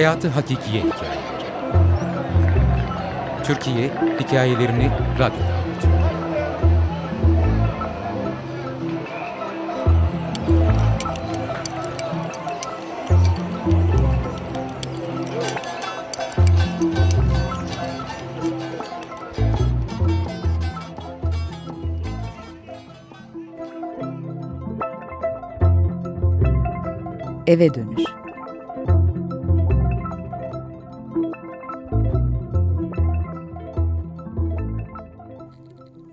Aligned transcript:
Hayatı 0.00 0.28
Hakikiye 0.28 0.82
Hikayeleri 0.82 1.20
Türkiye 3.44 3.90
hikayelerini 4.20 4.90
radyoda 5.18 5.54
anlatıyor. 5.54 6.00
Eve 27.46 27.74
dönüş. 27.74 28.19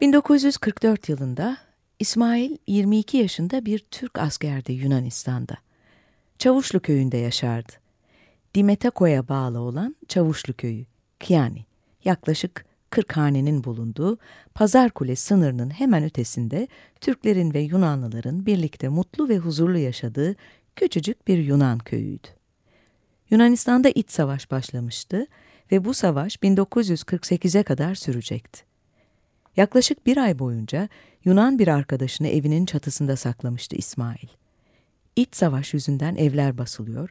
...1944 0.07 1.11
yılında 1.11 1.57
İsmail 1.99 2.57
22 2.67 3.17
yaşında 3.17 3.65
bir 3.65 3.79
Türk 3.79 4.19
askerdi 4.19 4.73
Yunanistan'da. 4.73 5.57
Çavuşlu 6.39 6.79
köyünde 6.79 7.17
yaşardı. 7.17 7.71
Dimetako'ya 8.55 9.27
bağlı 9.27 9.59
olan 9.59 9.95
Çavuşlu 10.07 10.53
köyü, 10.53 10.85
Kiani, 11.19 11.65
yaklaşık 12.05 12.65
40 12.89 13.17
hanenin 13.17 13.63
bulunduğu 13.63 14.17
Pazar 14.53 14.91
Kule 14.91 15.15
sınırının 15.15 15.69
hemen 15.69 16.03
ötesinde 16.03 16.67
Türklerin 17.01 17.53
ve 17.53 17.59
Yunanlıların 17.59 18.45
birlikte 18.45 18.87
mutlu 18.87 19.29
ve 19.29 19.37
huzurlu 19.37 19.77
yaşadığı 19.77 20.35
küçücük 20.75 21.27
bir 21.27 21.37
Yunan 21.37 21.79
köyüydü. 21.79 22.27
Yunanistan'da 23.29 23.89
iç 23.89 24.11
savaş 24.11 24.51
başlamıştı 24.51 25.27
ve 25.71 25.85
bu 25.85 25.93
savaş 25.93 26.35
1948'e 26.35 27.63
kadar 27.63 27.95
sürecekti. 27.95 28.66
Yaklaşık 29.57 30.05
bir 30.05 30.17
ay 30.17 30.39
boyunca 30.39 30.89
Yunan 31.23 31.59
bir 31.59 31.67
arkadaşını 31.67 32.27
evinin 32.27 32.65
çatısında 32.65 33.15
saklamıştı 33.15 33.75
İsmail. 33.75 34.27
İç 35.15 35.35
savaş 35.35 35.73
yüzünden 35.73 36.15
evler 36.15 36.57
basılıyor, 36.57 37.09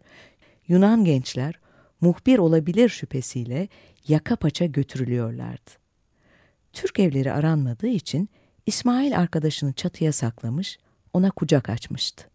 Yunan 0.69 1.05
gençler 1.05 1.55
muhbir 2.01 2.39
olabilir 2.39 2.89
şüphesiyle 2.89 3.69
yaka 4.09 4.37
paça 4.37 4.67
götürülüyorlardı. 4.67 5.71
Türk 6.73 6.99
evleri 6.99 7.33
aranmadığı 7.33 7.87
için 7.87 8.29
İsmail 8.67 9.19
arkadaşını 9.19 9.73
çatıya 9.73 10.13
saklamış, 10.13 10.79
ona 11.13 11.31
kucak 11.31 11.71
açmıştı. 11.71 12.29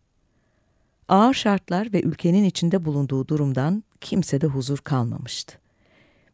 Ağır 1.07 1.33
şartlar 1.33 1.93
ve 1.93 2.01
ülkenin 2.01 2.43
içinde 2.43 2.85
bulunduğu 2.85 3.27
durumdan 3.27 3.83
kimsede 4.01 4.47
huzur 4.47 4.77
kalmamıştı. 4.77 5.57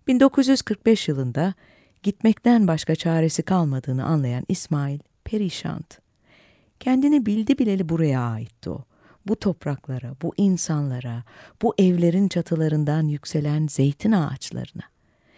1945 0.07 1.07
yılında 1.07 1.53
gitmekten 2.07 2.67
başka 2.67 2.95
çaresi 2.95 3.43
kalmadığını 3.43 4.05
anlayan 4.05 4.43
İsmail 4.47 4.99
perişandı. 5.23 5.93
Kendini 6.79 7.25
bildi 7.25 7.57
bileli 7.57 7.89
buraya 7.89 8.21
aitti 8.21 8.69
o. 8.69 8.83
Bu 9.25 9.35
topraklara, 9.35 10.15
bu 10.21 10.33
insanlara, 10.37 11.23
bu 11.61 11.73
evlerin 11.77 12.27
çatılarından 12.27 13.07
yükselen 13.07 13.67
zeytin 13.67 14.11
ağaçlarına. 14.11 14.83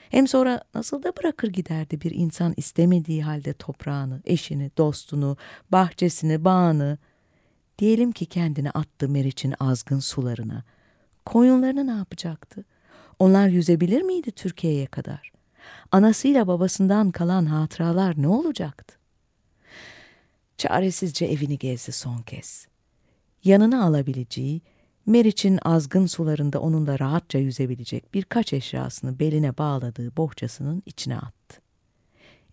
Hem 0.10 0.28
sonra 0.28 0.62
nasıl 0.76 1.04
da 1.04 1.14
bırakır 1.18 1.48
giderdi 1.48 2.02
bir 2.02 2.12
insan 2.12 2.54
istemediği 2.58 3.24
halde 3.24 3.54
toprağını, 3.54 4.22
eşini, 4.26 4.72
dostunu, 4.78 5.38
bahçesini, 5.72 6.46
bağını. 6.46 6.98
Diyelim 7.80 8.12
ki 8.12 8.26
kendini 8.26 8.72
attı 8.72 9.10
Meriç'in 9.10 9.54
azgın 9.60 10.00
sularına. 10.00 10.64
Koyunlarını 11.26 11.88
ne 11.88 11.98
yapacaktı? 11.98 12.66
Onlar 13.20 13.48
yüzebilir 13.48 14.02
miydi 14.02 14.32
Türkiye'ye 14.32 14.86
kadar? 14.86 15.39
Anasıyla 15.92 16.48
babasından 16.48 17.12
kalan 17.12 17.46
hatıralar 17.46 18.22
ne 18.22 18.28
olacaktı? 18.28 18.96
Çaresizce 20.58 21.26
evini 21.26 21.58
gezdi 21.58 21.92
son 21.92 22.18
kez. 22.18 22.68
Yanına 23.44 23.84
alabileceği, 23.84 24.62
Meriç'in 25.06 25.60
azgın 25.62 26.06
sularında 26.06 26.62
onunla 26.62 27.00
rahatça 27.00 27.40
yüzebilecek 27.40 28.14
birkaç 28.14 28.54
eşyasını 28.54 29.20
beline 29.20 29.58
bağladığı 29.58 30.18
bohçasının 30.18 30.84
içine 30.86 31.18
attı. 31.18 31.62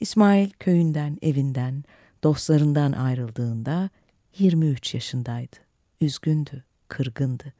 İsmail 0.00 0.50
köyünden, 0.50 1.18
evinden, 1.22 1.84
dostlarından 2.22 2.92
ayrıldığında 2.92 3.90
23 4.38 4.94
yaşındaydı. 4.94 5.56
Üzgündü, 6.00 6.64
kırgındı 6.88 7.52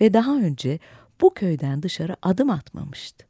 ve 0.00 0.12
daha 0.12 0.36
önce 0.36 0.78
bu 1.20 1.34
köyden 1.34 1.82
dışarı 1.82 2.16
adım 2.22 2.50
atmamıştı. 2.50 3.29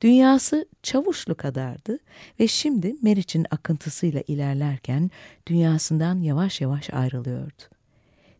Dünyası 0.00 0.68
çavuşlu 0.82 1.34
kadardı 1.34 1.98
ve 2.40 2.48
şimdi 2.48 2.96
Meriç'in 3.02 3.46
akıntısıyla 3.50 4.22
ilerlerken 4.26 5.10
dünyasından 5.46 6.18
yavaş 6.18 6.60
yavaş 6.60 6.90
ayrılıyordu. 6.90 7.62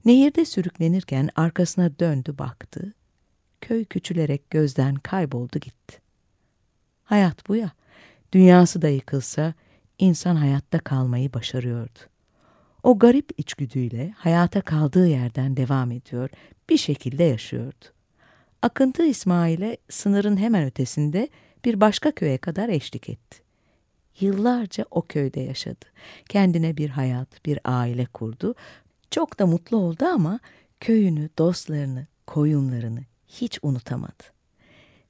Nehirde 0.05 0.45
sürüklenirken 0.45 1.29
arkasına 1.37 1.99
döndü 1.99 2.39
baktı. 2.39 2.95
Köy 3.61 3.85
küçülerek 3.85 4.51
gözden 4.51 4.95
kayboldu 4.95 5.59
gitti. 5.59 6.01
Hayat 7.05 7.49
bu 7.49 7.57
ya. 7.57 7.73
Dünyası 8.33 8.83
da 8.83 8.89
yıkılsa 8.89 9.55
insan 9.99 10.37
hayatta 10.37 10.79
kalmayı 10.79 11.33
başarıyordu. 11.33 11.99
O 12.83 12.99
garip 12.99 13.31
içgüdüyle 13.37 14.15
hayata 14.17 14.61
kaldığı 14.61 15.09
yerden 15.09 15.57
devam 15.57 15.91
ediyor, 15.93 16.31
bir 16.71 16.77
şekilde 16.77 17.25
yaşıyordu. 17.25 17.85
Akıntı 18.63 19.05
İsmail'e 19.05 19.77
sınırın 19.89 20.37
hemen 20.37 20.65
ötesinde 20.65 21.29
bir 21.65 21.81
başka 21.81 22.13
köye 22.13 22.39
kadar 22.39 22.69
eşlik 22.69 23.09
etti. 23.09 23.39
Yıllarca 24.21 24.85
o 24.91 25.03
köyde 25.03 25.41
yaşadı. 25.41 25.85
Kendine 26.29 26.77
bir 26.77 26.91
hayat, 26.91 27.47
bir 27.47 27.61
aile 27.65 28.07
kurdu. 28.07 28.55
Çok 29.11 29.39
da 29.39 29.47
mutlu 29.47 29.77
oldu 29.77 30.05
ama 30.05 30.41
köyünü, 30.81 31.29
dostlarını, 31.39 32.07
koyunlarını 32.27 33.01
hiç 33.29 33.59
unutamadı. 33.63 34.38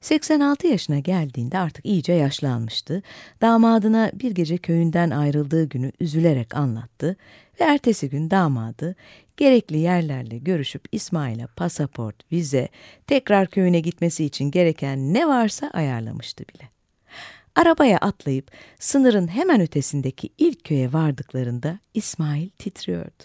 86 0.01 0.67
yaşına 0.67 0.99
geldiğinde 0.99 1.57
artık 1.57 1.85
iyice 1.85 2.13
yaşlanmıştı. 2.13 3.03
Damadına 3.41 4.11
bir 4.13 4.31
gece 4.31 4.57
köyünden 4.57 5.09
ayrıldığı 5.09 5.69
günü 5.69 5.91
üzülerek 5.99 6.55
anlattı 6.55 7.15
ve 7.59 7.63
ertesi 7.63 8.09
gün 8.09 8.31
damadı 8.31 8.95
gerekli 9.37 9.77
yerlerle 9.77 10.37
görüşüp 10.37 10.85
İsmail'e 10.91 11.47
pasaport, 11.47 12.31
vize, 12.31 12.69
tekrar 13.07 13.47
köyüne 13.47 13.79
gitmesi 13.79 14.25
için 14.25 14.51
gereken 14.51 15.13
ne 15.13 15.27
varsa 15.27 15.69
ayarlamıştı 15.73 16.43
bile. 16.47 16.69
Arabaya 17.55 17.97
atlayıp 17.97 18.51
sınırın 18.79 19.27
hemen 19.27 19.61
ötesindeki 19.61 20.29
ilk 20.37 20.63
köye 20.63 20.93
vardıklarında 20.93 21.79
İsmail 21.93 22.49
titriyordu. 22.49 23.23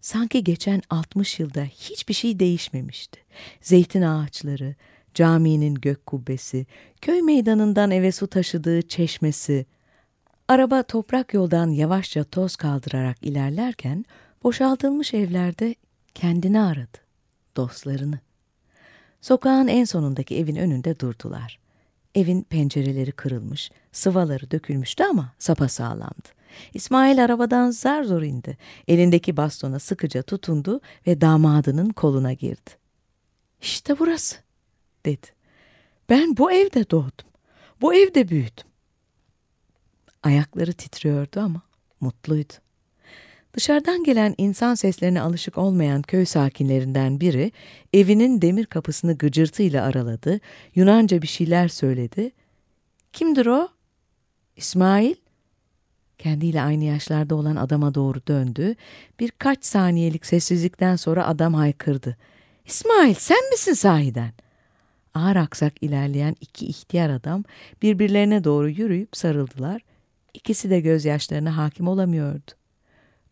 Sanki 0.00 0.44
geçen 0.44 0.82
60 0.90 1.40
yılda 1.40 1.64
hiçbir 1.64 2.14
şey 2.14 2.38
değişmemişti. 2.38 3.20
Zeytin 3.62 4.02
ağaçları, 4.02 4.74
caminin 5.14 5.74
gök 5.74 6.06
kubbesi, 6.06 6.66
köy 7.00 7.22
meydanından 7.22 7.90
eve 7.90 8.12
su 8.12 8.26
taşıdığı 8.26 8.82
çeşmesi. 8.82 9.66
Araba 10.48 10.82
toprak 10.82 11.34
yoldan 11.34 11.68
yavaşça 11.68 12.24
toz 12.24 12.56
kaldırarak 12.56 13.16
ilerlerken 13.22 14.04
boşaltılmış 14.42 15.14
evlerde 15.14 15.74
kendini 16.14 16.60
aradı, 16.60 16.98
dostlarını. 17.56 18.18
Sokağın 19.20 19.68
en 19.68 19.84
sonundaki 19.84 20.36
evin 20.36 20.56
önünde 20.56 21.00
durdular. 21.00 21.58
Evin 22.14 22.42
pencereleri 22.42 23.12
kırılmış, 23.12 23.70
sıvaları 23.92 24.50
dökülmüştü 24.50 25.04
ama 25.04 25.32
sapasağlamdı. 25.38 26.28
İsmail 26.74 27.24
arabadan 27.24 27.70
zar 27.70 28.04
zor 28.04 28.22
indi. 28.22 28.58
Elindeki 28.88 29.36
bastona 29.36 29.78
sıkıca 29.78 30.22
tutundu 30.22 30.80
ve 31.06 31.20
damadının 31.20 31.90
koluna 31.90 32.32
girdi. 32.32 32.70
İşte 33.62 33.98
burası, 33.98 34.36
dedi. 35.06 35.26
Ben 36.08 36.36
bu 36.36 36.52
evde 36.52 36.90
doğdum. 36.90 37.28
Bu 37.80 37.94
evde 37.94 38.28
büyüdüm. 38.28 38.64
Ayakları 40.22 40.72
titriyordu 40.72 41.40
ama 41.40 41.62
mutluydu. 42.00 42.52
Dışarıdan 43.54 44.04
gelen 44.04 44.34
insan 44.38 44.74
seslerine 44.74 45.20
alışık 45.20 45.58
olmayan 45.58 46.02
köy 46.02 46.24
sakinlerinden 46.24 47.20
biri 47.20 47.52
evinin 47.92 48.42
demir 48.42 48.66
kapısını 48.66 49.18
gıcırtıyla 49.18 49.84
araladı, 49.84 50.40
Yunanca 50.74 51.22
bir 51.22 51.26
şeyler 51.26 51.68
söyledi. 51.68 52.32
Kimdir 53.12 53.46
o? 53.46 53.68
İsmail. 54.56 55.14
Kendiyle 56.18 56.62
aynı 56.62 56.84
yaşlarda 56.84 57.34
olan 57.34 57.56
adama 57.56 57.94
doğru 57.94 58.26
döndü. 58.28 58.74
Birkaç 59.20 59.64
saniyelik 59.64 60.26
sessizlikten 60.26 60.96
sonra 60.96 61.26
adam 61.26 61.54
haykırdı. 61.54 62.16
İsmail 62.66 63.14
sen 63.14 63.50
misin 63.50 63.72
sahiden? 63.72 64.32
Ağır 65.14 65.36
aksak 65.36 65.82
ilerleyen 65.82 66.36
iki 66.40 66.66
ihtiyar 66.66 67.10
adam 67.10 67.44
birbirlerine 67.82 68.44
doğru 68.44 68.68
yürüyüp 68.68 69.16
sarıldılar. 69.16 69.82
İkisi 70.34 70.70
de 70.70 70.80
gözyaşlarına 70.80 71.56
hakim 71.56 71.88
olamıyordu. 71.88 72.50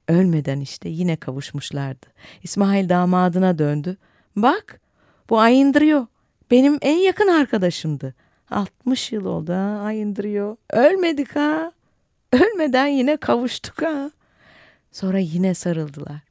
Ölmeden 0.08 0.60
işte 0.60 0.88
yine 0.88 1.16
kavuşmuşlardı. 1.16 2.06
İsmail 2.42 2.88
damadına 2.88 3.58
döndü. 3.58 3.96
Bak 4.36 4.80
bu 5.30 5.40
ayındırıyor. 5.40 6.06
Benim 6.50 6.78
en 6.82 6.96
yakın 6.96 7.28
arkadaşımdı. 7.28 8.14
60 8.50 9.12
yıl 9.12 9.24
oldu 9.24 9.52
ha 9.52 9.80
ayındırıyor. 9.84 10.56
Ölmedik 10.70 11.36
ha. 11.36 11.72
Ölmeden 12.32 12.86
yine 12.86 13.16
kavuştuk 13.16 13.82
ha. 13.82 14.10
Sonra 14.92 15.18
yine 15.18 15.54
sarıldılar. 15.54 16.27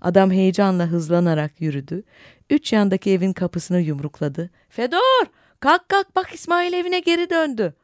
Adam 0.00 0.30
heyecanla 0.30 0.86
hızlanarak 0.86 1.60
yürüdü. 1.60 2.02
Üç 2.50 2.72
yandaki 2.72 3.10
evin 3.10 3.32
kapısını 3.32 3.80
yumrukladı. 3.80 4.50
Fedor 4.68 5.26
kalk 5.60 5.88
kalk 5.88 6.16
bak 6.16 6.30
İsmail 6.34 6.72
evine 6.72 7.00
geri 7.00 7.30
döndü. 7.30 7.74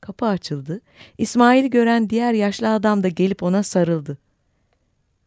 Kapı 0.00 0.26
açıldı. 0.26 0.80
İsmail'i 1.18 1.70
gören 1.70 2.10
diğer 2.10 2.32
yaşlı 2.32 2.68
adam 2.74 3.02
da 3.02 3.08
gelip 3.08 3.42
ona 3.42 3.62
sarıldı. 3.62 4.18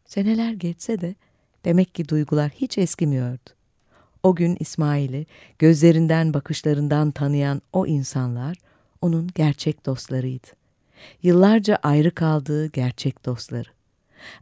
Seneler 0.04 0.52
geçse 0.52 1.00
de 1.00 1.14
demek 1.64 1.94
ki 1.94 2.08
duygular 2.08 2.50
hiç 2.50 2.78
eskimiyordu. 2.78 3.50
O 4.22 4.34
gün 4.34 4.56
İsmail'i 4.60 5.26
gözlerinden 5.58 6.34
bakışlarından 6.34 7.10
tanıyan 7.10 7.62
o 7.72 7.86
insanlar 7.86 8.56
onun 9.00 9.30
gerçek 9.34 9.86
dostlarıydı. 9.86 10.46
Yıllarca 11.22 11.78
ayrı 11.82 12.10
kaldığı 12.10 12.66
gerçek 12.66 13.24
dostları. 13.24 13.68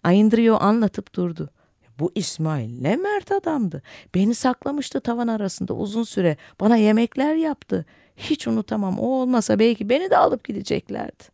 Ayındırıyor 0.05 0.57
anlatıp 0.61 1.15
durdu. 1.15 1.51
Bu 1.99 2.13
İsmail 2.15 2.81
ne 2.81 2.97
mert 2.97 3.33
adamdı. 3.33 3.83
Beni 4.15 4.35
saklamıştı 4.35 5.01
tavan 5.01 5.29
arasında 5.29 5.75
uzun 5.75 6.03
süre. 6.03 6.37
Bana 6.61 6.77
yemekler 6.77 7.35
yaptı. 7.35 7.85
Hiç 8.17 8.49
unutamam. 8.49 8.99
O 8.99 9.07
olmasa 9.07 9.59
belki 9.59 9.89
beni 9.89 10.11
de 10.11 10.17
alıp 10.17 10.45
gideceklerdi. 10.45 11.25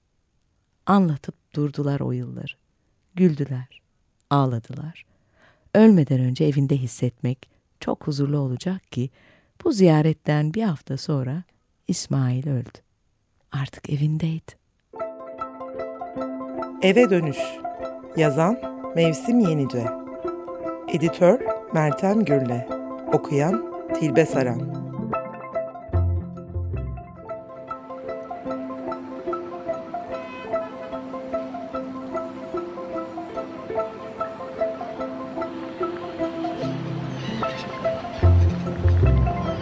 Anlatıp 0.87 1.35
durdular 1.55 2.01
o 2.01 2.13
yılları. 2.13 2.53
Güldüler. 3.15 3.83
Ağladılar. 4.31 5.07
Ölmeden 5.75 6.21
önce 6.21 6.45
evinde 6.45 6.77
hissetmek 6.77 7.51
çok 7.81 8.07
huzurlu 8.07 8.39
olacak 8.39 8.93
ki 8.93 9.11
bu 9.65 9.73
ziyaretten 9.73 10.55
bir 10.55 10.63
hafta 10.63 10.97
sonra 10.97 11.43
İsmail 11.89 12.49
öldü. 12.49 12.79
Artık 13.53 13.91
evindeydi. 13.91 14.53
Eve 16.83 17.11
Dönüş 17.11 17.39
Yazan 18.17 18.59
Mevsim 18.95 19.41
Yenice 19.41 20.02
Editör 20.93 21.41
Meltem 21.75 22.25
Gürle. 22.25 22.69
Okuyan 23.13 23.65
Tilbe 23.95 24.27
Saran. 24.27 24.61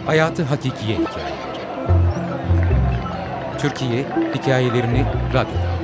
Hayatı 0.05 0.43
Hakikiye 0.43 0.97
Hikayeleri. 0.97 1.31
Türkiye 3.57 4.05
Hikayelerini 4.35 5.05
Radyo'da 5.33 5.80